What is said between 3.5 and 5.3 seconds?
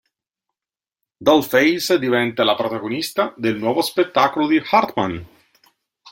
nuovo spettacolo di Hartman.